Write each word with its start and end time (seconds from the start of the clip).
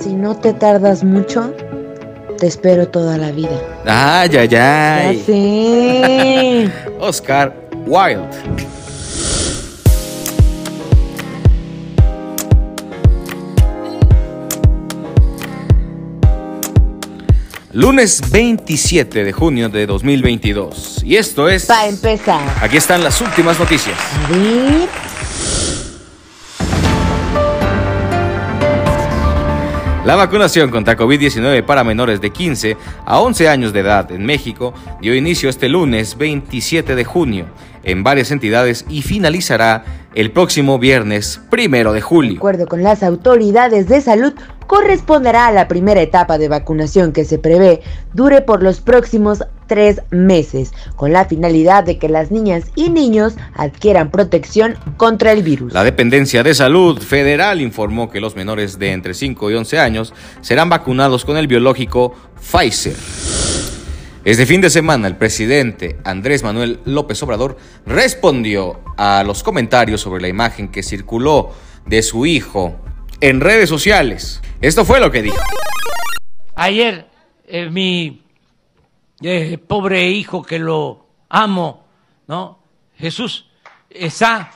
Si 0.00 0.12
no 0.12 0.36
te 0.36 0.52
tardas 0.52 1.02
mucho, 1.04 1.52
te 2.38 2.46
espero 2.46 2.88
toda 2.88 3.16
la 3.16 3.30
vida. 3.30 3.56
Ay, 3.86 4.36
ay, 4.36 4.48
Ya 4.48 4.96
ay. 5.08 5.22
sé. 5.24 6.70
Oscar 7.00 7.54
Wilde. 7.86 8.28
Lunes 17.74 18.22
27 18.30 19.24
de 19.24 19.32
junio 19.32 19.68
de 19.68 19.84
2022. 19.84 21.02
Y 21.04 21.16
esto 21.16 21.48
es... 21.48 21.66
Para 21.66 21.88
empezar. 21.88 22.40
Aquí 22.62 22.76
están 22.76 23.02
las 23.02 23.20
últimas 23.20 23.58
noticias. 23.58 23.98
A 23.98 24.28
ver. 24.28 24.88
La 30.04 30.14
vacunación 30.14 30.70
contra 30.70 30.96
COVID-19 30.96 31.64
para 31.64 31.82
menores 31.82 32.20
de 32.20 32.30
15 32.30 32.76
a 33.06 33.18
11 33.18 33.48
años 33.48 33.72
de 33.72 33.80
edad 33.80 34.12
en 34.12 34.24
México 34.24 34.72
dio 35.00 35.12
inicio 35.12 35.48
este 35.48 35.68
lunes 35.68 36.16
27 36.16 36.94
de 36.94 37.04
junio 37.04 37.46
en 37.84 38.02
varias 38.02 38.30
entidades 38.30 38.84
y 38.88 39.02
finalizará 39.02 39.84
el 40.14 40.30
próximo 40.30 40.78
viernes 40.78 41.40
1 41.50 41.68
de 41.68 41.94
De 41.94 42.00
julio. 42.00 42.36
acuerdo 42.36 42.66
con 42.66 42.82
las 42.82 43.02
autoridades 43.02 43.88
de 43.88 44.00
salud, 44.00 44.32
corresponderá 44.66 45.46
a 45.46 45.52
la 45.52 45.68
primera 45.68 46.00
etapa 46.00 46.38
de 46.38 46.48
vacunación 46.48 47.12
que 47.12 47.24
se 47.24 47.38
prevé 47.38 47.80
dure 48.12 48.40
por 48.40 48.62
los 48.62 48.80
próximos 48.80 49.44
tres 49.66 50.02
meses, 50.10 50.72
con 50.96 51.12
la 51.12 51.24
finalidad 51.24 51.84
de 51.84 51.98
que 51.98 52.08
las 52.08 52.30
niñas 52.30 52.64
y 52.74 52.90
niños 52.90 53.34
adquieran 53.54 54.10
protección 54.10 54.76
contra 54.96 55.32
el 55.32 55.42
virus. 55.42 55.72
La 55.72 55.84
Dependencia 55.84 56.42
de 56.42 56.54
Salud 56.54 57.00
Federal 57.00 57.60
informó 57.60 58.10
que 58.10 58.20
los 58.20 58.36
menores 58.36 58.78
de 58.78 58.92
entre 58.92 59.14
5 59.14 59.50
y 59.50 59.54
11 59.54 59.78
años 59.78 60.14
serán 60.40 60.68
vacunados 60.68 61.24
con 61.24 61.36
el 61.36 61.46
biológico 61.46 62.14
Pfizer. 62.40 63.43
Este 64.24 64.46
fin 64.46 64.62
de 64.62 64.70
semana, 64.70 65.06
el 65.06 65.16
presidente 65.16 65.98
Andrés 66.02 66.42
Manuel 66.42 66.80
López 66.86 67.22
Obrador 67.22 67.58
respondió 67.84 68.80
a 68.96 69.22
los 69.22 69.42
comentarios 69.42 70.00
sobre 70.00 70.22
la 70.22 70.28
imagen 70.28 70.68
que 70.68 70.82
circuló 70.82 71.52
de 71.84 72.02
su 72.02 72.24
hijo 72.24 72.80
en 73.20 73.42
redes 73.42 73.68
sociales. 73.68 74.40
Esto 74.62 74.86
fue 74.86 74.98
lo 74.98 75.10
que 75.10 75.20
dijo. 75.20 75.36
Ayer 76.54 77.06
eh, 77.46 77.68
mi 77.68 78.22
eh, 79.20 79.58
pobre 79.58 80.08
hijo 80.08 80.42
que 80.42 80.58
lo 80.58 81.06
amo, 81.28 81.84
¿no? 82.26 82.60
Jesús 82.96 83.50
está 83.90 84.50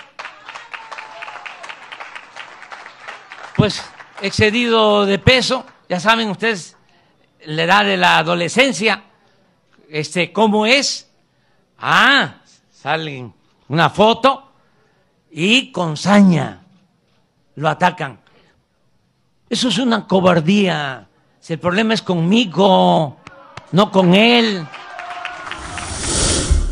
pues 3.55 3.85
excedido 4.23 5.05
de 5.05 5.19
peso, 5.19 5.67
ya 5.91 6.01
saben 6.01 6.31
ustedes 6.31 6.75
la 7.45 7.65
edad 7.65 7.85
de 7.85 7.99
la 7.99 8.17
adolescencia, 8.17 9.05
este 9.91 10.33
cómo 10.33 10.67
es. 10.67 11.09
Ah, 11.79 12.37
salen 12.71 13.33
una 13.69 13.91
foto 13.91 14.51
y 15.31 15.71
con 15.73 15.97
saña 15.97 16.63
lo 17.57 17.69
atacan. 17.69 18.21
Eso 19.49 19.69
es 19.69 19.79
una 19.79 20.07
cobardía. 20.07 21.09
Si 21.41 21.55
el 21.55 21.59
problema 21.59 21.95
es 21.95 22.03
conmigo, 22.03 23.17
no 23.73 23.91
con 23.91 24.15
él. 24.15 24.67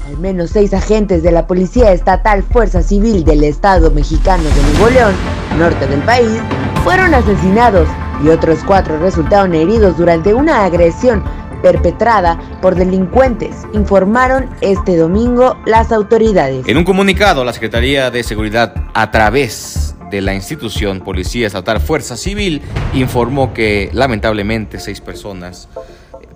Al 0.06 0.18
menos 0.18 0.50
seis 0.50 0.72
agentes 0.72 1.22
de 1.22 1.32
la 1.32 1.46
Policía 1.46 1.92
Estatal 1.92 2.42
Fuerza 2.42 2.82
Civil 2.82 3.24
del 3.24 3.44
Estado 3.44 3.90
mexicano 3.90 4.44
de 4.44 4.62
Nuevo 4.62 4.90
León, 4.90 5.14
norte 5.58 5.86
del 5.86 6.02
país, 6.02 6.40
fueron 6.84 7.14
asesinados 7.14 7.88
y 8.24 8.28
otros 8.28 8.60
cuatro 8.66 8.98
resultaron 8.98 9.54
heridos 9.54 9.96
durante 9.96 10.32
una 10.32 10.64
agresión 10.64 11.24
perpetrada 11.66 12.38
por 12.62 12.76
delincuentes, 12.76 13.56
informaron 13.72 14.48
este 14.60 14.96
domingo 14.96 15.58
las 15.66 15.90
autoridades. 15.90 16.64
En 16.68 16.76
un 16.76 16.84
comunicado, 16.84 17.44
la 17.44 17.52
Secretaría 17.52 18.08
de 18.12 18.22
Seguridad, 18.22 18.72
a 18.94 19.10
través 19.10 19.96
de 20.08 20.20
la 20.20 20.32
institución 20.32 21.00
Policía 21.00 21.48
Estatal 21.48 21.80
Fuerza 21.80 22.16
Civil, 22.16 22.62
informó 22.94 23.52
que 23.52 23.90
lamentablemente 23.92 24.78
seis 24.78 25.00
personas 25.00 25.68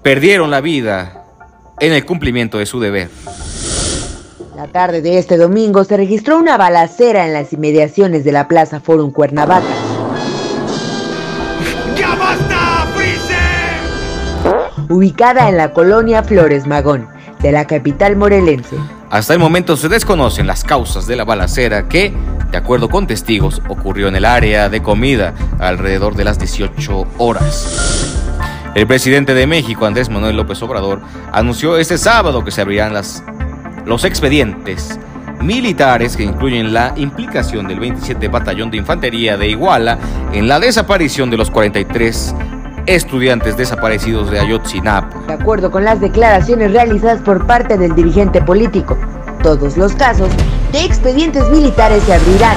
perdieron 0.02 0.50
la 0.50 0.60
vida 0.60 1.22
en 1.78 1.92
el 1.92 2.04
cumplimiento 2.04 2.58
de 2.58 2.66
su 2.66 2.80
deber. 2.80 3.08
La 4.56 4.66
tarde 4.66 5.00
de 5.00 5.16
este 5.16 5.36
domingo 5.36 5.84
se 5.84 5.96
registró 5.96 6.38
una 6.38 6.56
balacera 6.56 7.24
en 7.24 7.34
las 7.34 7.52
inmediaciones 7.52 8.24
de 8.24 8.32
la 8.32 8.48
Plaza 8.48 8.80
Forum 8.80 9.12
Cuernavaca. 9.12 9.89
Ubicada 14.90 15.48
en 15.48 15.56
la 15.56 15.72
colonia 15.72 16.24
Flores 16.24 16.66
Magón, 16.66 17.06
de 17.40 17.52
la 17.52 17.64
capital 17.64 18.16
morelense. 18.16 18.74
Hasta 19.08 19.32
el 19.32 19.38
momento 19.38 19.76
se 19.76 19.88
desconocen 19.88 20.48
las 20.48 20.64
causas 20.64 21.06
de 21.06 21.14
la 21.14 21.24
balacera 21.24 21.88
que, 21.88 22.12
de 22.50 22.58
acuerdo 22.58 22.88
con 22.88 23.06
testigos, 23.06 23.62
ocurrió 23.68 24.08
en 24.08 24.16
el 24.16 24.24
área 24.24 24.68
de 24.68 24.82
comida 24.82 25.32
alrededor 25.60 26.16
de 26.16 26.24
las 26.24 26.40
18 26.40 27.06
horas. 27.18 28.16
El 28.74 28.88
presidente 28.88 29.32
de 29.32 29.46
México, 29.46 29.86
Andrés 29.86 30.10
Manuel 30.10 30.36
López 30.36 30.60
Obrador, 30.60 31.02
anunció 31.30 31.76
este 31.76 31.96
sábado 31.96 32.44
que 32.44 32.50
se 32.50 32.60
abrirán 32.60 32.92
los 33.86 34.04
expedientes 34.04 34.98
militares 35.40 36.16
que 36.16 36.24
incluyen 36.24 36.72
la 36.72 36.94
implicación 36.96 37.68
del 37.68 37.78
27 37.78 38.26
Batallón 38.26 38.72
de 38.72 38.78
Infantería 38.78 39.36
de 39.36 39.46
Iguala 39.46 39.98
en 40.32 40.48
la 40.48 40.58
desaparición 40.58 41.30
de 41.30 41.36
los 41.36 41.48
43 41.48 42.34
estudiantes 42.94 43.56
desaparecidos 43.56 44.30
de 44.30 44.40
Ayotzinapa. 44.40 45.20
De 45.26 45.34
acuerdo 45.34 45.70
con 45.70 45.84
las 45.84 46.00
declaraciones 46.00 46.72
realizadas 46.72 47.20
por 47.22 47.46
parte 47.46 47.78
del 47.78 47.94
dirigente 47.94 48.42
político, 48.42 48.96
todos 49.42 49.76
los 49.76 49.94
casos 49.94 50.28
de 50.72 50.84
expedientes 50.84 51.48
militares 51.50 52.02
se 52.04 52.14
abrirán, 52.14 52.56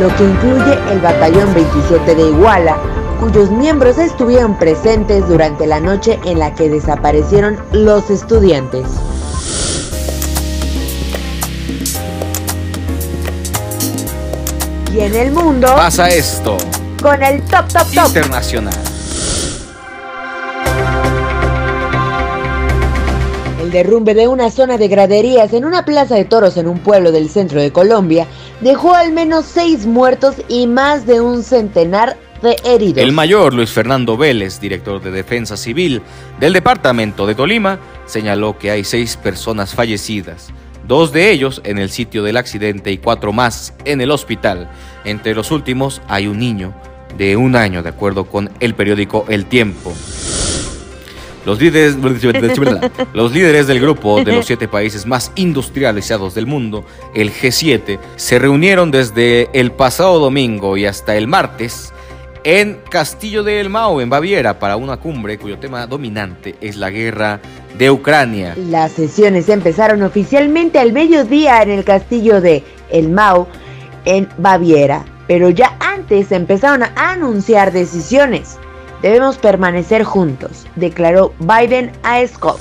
lo 0.00 0.08
que 0.16 0.24
incluye 0.24 0.78
el 0.90 1.00
Batallón 1.00 1.52
27 1.54 2.14
de 2.14 2.28
Iguala, 2.28 2.76
cuyos 3.20 3.50
miembros 3.50 3.98
estuvieron 3.98 4.58
presentes 4.58 5.26
durante 5.28 5.66
la 5.66 5.80
noche 5.80 6.18
en 6.24 6.38
la 6.38 6.54
que 6.54 6.68
desaparecieron 6.68 7.56
los 7.72 8.08
estudiantes. 8.10 8.86
Y 14.92 15.00
en 15.00 15.14
el 15.14 15.32
mundo, 15.32 15.66
Pasa 15.76 16.08
esto, 16.08 16.56
con 17.02 17.20
el 17.22 17.42
top 17.42 17.66
top 17.68 17.86
top. 17.94 18.06
internacional. 18.06 18.74
Derrumbe 23.74 24.14
de 24.14 24.28
una 24.28 24.52
zona 24.52 24.78
de 24.78 24.86
graderías 24.86 25.52
en 25.52 25.64
una 25.64 25.84
plaza 25.84 26.14
de 26.14 26.24
toros 26.24 26.56
en 26.56 26.68
un 26.68 26.78
pueblo 26.78 27.10
del 27.10 27.28
centro 27.28 27.60
de 27.60 27.72
Colombia 27.72 28.28
dejó 28.60 28.94
al 28.94 29.12
menos 29.12 29.46
seis 29.46 29.84
muertos 29.84 30.36
y 30.48 30.68
más 30.68 31.06
de 31.06 31.20
un 31.20 31.42
centenar 31.42 32.16
de 32.40 32.56
heridos. 32.64 33.02
El 33.02 33.10
mayor 33.10 33.52
Luis 33.52 33.70
Fernando 33.70 34.16
Vélez, 34.16 34.60
director 34.60 35.02
de 35.02 35.10
Defensa 35.10 35.56
Civil 35.56 36.02
del 36.38 36.52
departamento 36.52 37.26
de 37.26 37.34
Tolima, 37.34 37.80
señaló 38.06 38.56
que 38.58 38.70
hay 38.70 38.84
seis 38.84 39.16
personas 39.16 39.74
fallecidas, 39.74 40.50
dos 40.86 41.10
de 41.12 41.32
ellos 41.32 41.60
en 41.64 41.78
el 41.78 41.90
sitio 41.90 42.22
del 42.22 42.36
accidente 42.36 42.92
y 42.92 42.98
cuatro 42.98 43.32
más 43.32 43.74
en 43.84 44.00
el 44.00 44.12
hospital. 44.12 44.70
Entre 45.04 45.34
los 45.34 45.50
últimos 45.50 46.00
hay 46.06 46.28
un 46.28 46.38
niño 46.38 46.72
de 47.18 47.36
un 47.36 47.56
año, 47.56 47.82
de 47.82 47.88
acuerdo 47.88 48.26
con 48.26 48.50
el 48.60 48.74
periódico 48.74 49.24
El 49.28 49.46
Tiempo. 49.46 49.92
Los 51.44 51.60
líderes, 51.60 51.96
los 53.12 53.32
líderes 53.32 53.66
del 53.66 53.80
grupo 53.80 54.22
de 54.22 54.32
los 54.32 54.46
siete 54.46 54.68
países 54.68 55.06
más 55.06 55.32
industrializados 55.34 56.34
del 56.34 56.46
mundo, 56.46 56.84
el 57.14 57.32
G7, 57.32 57.98
se 58.16 58.38
reunieron 58.38 58.90
desde 58.90 59.48
el 59.52 59.72
pasado 59.72 60.18
domingo 60.18 60.76
y 60.76 60.86
hasta 60.86 61.16
el 61.16 61.26
martes 61.26 61.92
en 62.44 62.78
Castillo 62.90 63.42
de 63.42 63.60
El 63.60 63.70
Mao, 63.70 64.00
en 64.00 64.10
Baviera, 64.10 64.58
para 64.58 64.76
una 64.76 64.98
cumbre 64.98 65.38
cuyo 65.38 65.58
tema 65.58 65.86
dominante 65.86 66.54
es 66.60 66.76
la 66.76 66.90
guerra 66.90 67.40
de 67.78 67.90
Ucrania. 67.90 68.54
Las 68.56 68.92
sesiones 68.92 69.48
empezaron 69.48 70.02
oficialmente 70.02 70.78
al 70.78 70.92
mediodía 70.92 71.62
en 71.62 71.70
el 71.70 71.84
castillo 71.84 72.40
de 72.40 72.62
El 72.90 73.08
Mau, 73.08 73.46
en 74.04 74.28
Baviera, 74.36 75.04
pero 75.26 75.48
ya 75.48 75.76
antes 75.80 76.32
empezaron 76.32 76.82
a 76.82 76.92
anunciar 76.96 77.72
decisiones. 77.72 78.58
Debemos 79.04 79.36
permanecer 79.36 80.02
juntos, 80.02 80.64
declaró 80.76 81.34
Biden 81.38 81.92
a 82.04 82.26
Scott. 82.26 82.58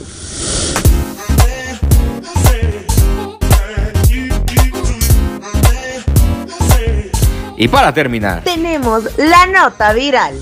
Y 7.55 7.69
para 7.69 7.93
terminar, 7.93 8.43
Tenemos 8.43 9.05
la 9.15 9.45
nota 9.45 9.93
viral. 9.93 10.37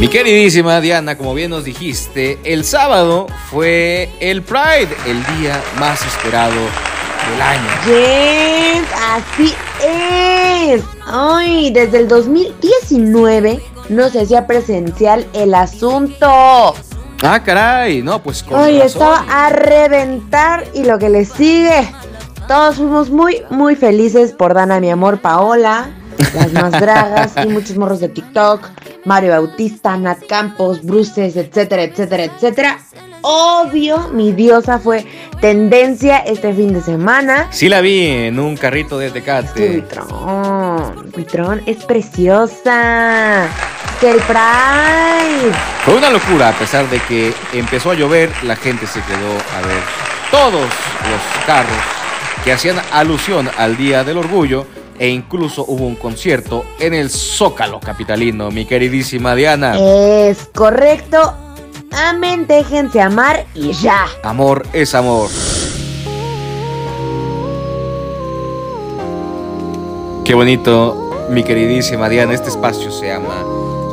Ir 0.00 0.10
queridísima 0.10 0.80
Diana, 0.80 1.18
como 1.18 1.34
bien 1.34 1.50
nos 1.50 1.64
dijiste, 1.64 2.38
el 2.44 2.64
sábado 2.64 3.26
fue 3.50 4.08
el 4.20 4.42
Pride, 4.42 4.94
el 5.04 5.24
día 5.40 5.60
más 5.80 6.00
esperado 6.06 6.60
del 7.30 7.42
año. 7.42 7.68
Yes, 7.86 8.88
así 9.02 9.54
es. 9.84 10.82
Ay, 11.06 11.70
desde 11.72 11.98
el 11.98 12.08
2019 12.08 13.62
no 13.88 14.08
se 14.08 14.22
hacía 14.22 14.46
presencial 14.46 15.26
el 15.32 15.54
asunto. 15.54 16.74
Ah, 17.22 17.42
caray, 17.42 18.02
no, 18.02 18.22
pues 18.22 18.42
con 18.42 18.58
Ay, 18.60 18.78
razón. 18.80 18.86
estaba 18.86 19.24
a 19.46 19.50
reventar 19.50 20.64
y 20.74 20.84
lo 20.84 20.98
que 20.98 21.08
le 21.08 21.24
sigue. 21.24 21.88
Todos 22.48 22.76
fuimos 22.76 23.10
muy, 23.10 23.42
muy 23.50 23.76
felices 23.76 24.32
por 24.32 24.52
Dana, 24.52 24.78
mi 24.80 24.90
amor, 24.90 25.20
Paola, 25.20 25.88
las 26.34 26.52
más 26.52 26.72
dragas 26.80 27.32
y 27.42 27.48
muchos 27.48 27.76
morros 27.78 28.00
de 28.00 28.10
TikTok, 28.10 28.68
Mario 29.06 29.30
Bautista, 29.30 29.96
Nat 29.96 30.18
Campos, 30.28 30.82
Bruces, 30.84 31.36
etcétera, 31.36 31.84
etcétera, 31.84 32.24
etcétera. 32.24 32.78
Obvio, 33.26 34.10
mi 34.12 34.32
diosa 34.32 34.78
fue 34.78 35.06
tendencia 35.40 36.18
este 36.18 36.52
fin 36.52 36.74
de 36.74 36.82
semana. 36.82 37.48
Sí 37.50 37.70
la 37.70 37.80
vi 37.80 38.02
en 38.06 38.38
un 38.38 38.54
carrito 38.54 38.98
de 38.98 39.10
Tecate. 39.10 39.70
Buitrón, 39.70 41.10
Buitrón 41.10 41.62
es 41.64 41.82
preciosa. 41.86 43.48
El 44.02 44.20
Pride. 44.20 45.56
Fue 45.86 45.96
una 45.96 46.10
locura, 46.10 46.50
a 46.50 46.52
pesar 46.52 46.86
de 46.90 47.00
que 47.00 47.32
empezó 47.54 47.92
a 47.92 47.94
llover, 47.94 48.30
la 48.42 48.56
gente 48.56 48.86
se 48.86 49.00
quedó 49.00 49.32
a 49.56 49.66
ver 49.66 49.82
todos 50.30 50.60
los 50.60 51.46
carros 51.46 51.72
que 52.44 52.52
hacían 52.52 52.76
alusión 52.92 53.48
al 53.56 53.78
Día 53.78 54.04
del 54.04 54.18
Orgullo 54.18 54.66
e 54.98 55.08
incluso 55.08 55.64
hubo 55.66 55.86
un 55.86 55.96
concierto 55.96 56.66
en 56.78 56.92
el 56.92 57.08
Zócalo 57.08 57.80
capitalino, 57.80 58.50
mi 58.50 58.66
queridísima 58.66 59.34
Diana. 59.34 59.78
Es 59.78 60.50
correcto. 60.54 61.43
Amen, 61.96 62.46
déjense 62.46 63.00
amar 63.00 63.46
y 63.54 63.72
ya. 63.72 64.06
Amor 64.24 64.66
es 64.72 64.94
amor. 64.94 65.28
Qué 70.24 70.34
bonito, 70.34 71.28
mi 71.30 71.44
queridísima 71.44 72.08
Diana. 72.08 72.34
Este 72.34 72.48
espacio 72.48 72.90
se 72.90 73.08
llama 73.08 73.34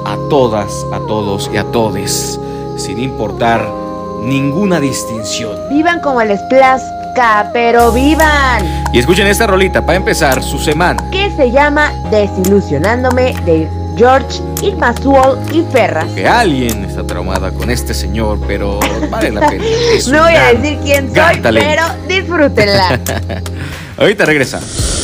a 0.06 0.18
todas, 0.30 0.72
a 0.92 1.00
todos 1.06 1.50
y 1.54 1.58
a 1.58 1.64
todes, 1.66 2.40
sin 2.78 3.00
importar 3.00 3.70
ninguna 4.22 4.80
distinción. 4.80 5.58
Vivan 5.70 6.00
como 6.00 6.24
les 6.24 6.42
plazca, 6.44 7.50
pero 7.54 7.92
vivan. 7.92 8.66
Y 8.94 9.00
escuchen 9.00 9.28
esta 9.28 9.46
rolita 9.46 9.86
para 9.86 9.98
empezar 9.98 10.42
su 10.42 10.58
semana. 10.58 11.04
Que 11.12 11.30
se 11.36 11.52
llama 11.52 11.92
Desilusionándome 12.10 13.36
de 13.46 13.81
George 13.98 14.40
Irmasuol 14.62 15.40
y 15.52 15.64
Ferras. 15.72 16.06
Que 16.14 16.28
alguien 16.28 16.86
está 16.86 17.04
traumada 17.06 17.52
con 17.52 17.70
este 17.70 17.94
señor, 17.94 18.40
pero 18.48 18.80
vale 19.10 19.32
la 19.32 19.48
pena. 19.50 19.64
No 20.12 20.24
voy 20.24 20.34
a 20.34 20.54
decir 20.54 20.80
quién 20.84 21.14
soy, 21.14 21.40
talento. 21.42 21.70
pero 21.70 21.84
disfrútenla. 22.08 23.00
Ahorita 23.98 24.26
regresamos. 24.26 25.01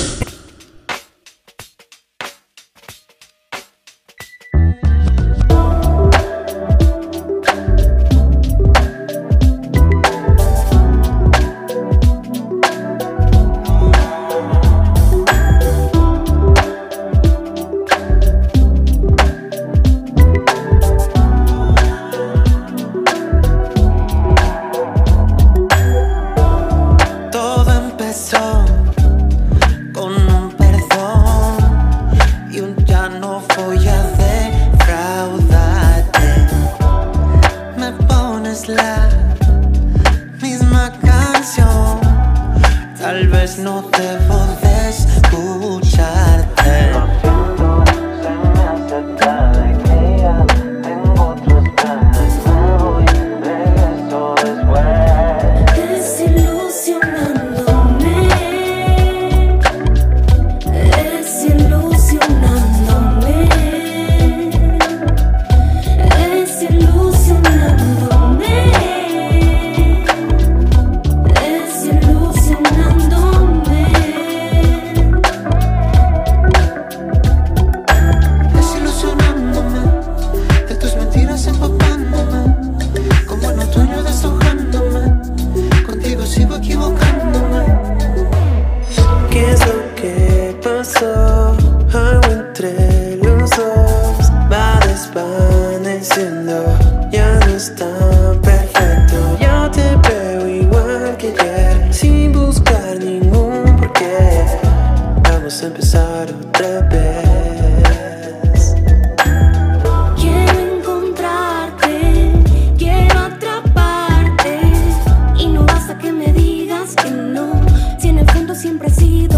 Tal 43.08 43.26
vez 43.30 43.58
no 43.58 43.84
debo 43.84 44.46
de 44.62 44.90
escucharte. 44.90 45.87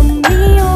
to 0.01 0.13
me. 0.13 0.68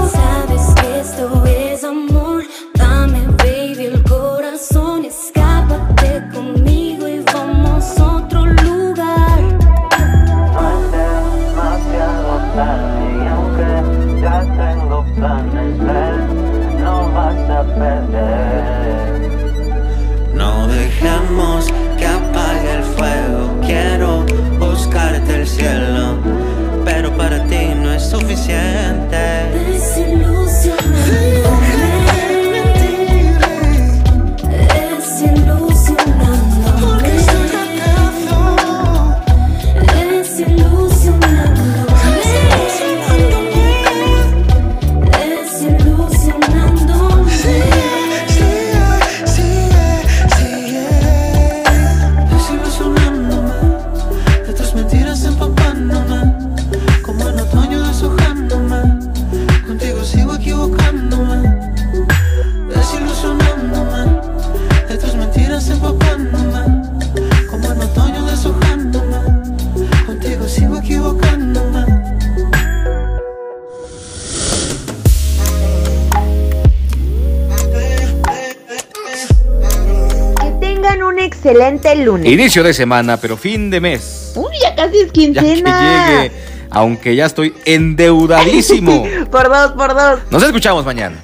Excelente 81.43 81.95
lunes. 81.95 82.31
Inicio 82.31 82.63
de 82.63 82.73
semana, 82.73 83.17
pero 83.17 83.38
fin 83.38 83.69
de 83.69 83.81
mes. 83.81 84.31
Uy, 84.35 84.53
ya 84.62 84.75
casi 84.75 84.97
es 85.00 85.07
Ya 85.07 85.12
que 85.12 85.12
quincena. 85.13 86.07
llegue, 86.07 86.31
aunque 86.69 87.15
ya 87.15 87.25
estoy 87.25 87.53
endeudadísimo. 87.65 89.05
por 89.31 89.50
dos, 89.50 89.71
por 89.73 89.93
dos. 89.93 90.19
Nos 90.31 90.43
escuchamos 90.43 90.85
mañana. 90.85 91.23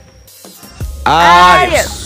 Adiós. 1.05 1.69
Adiós. 1.73 1.98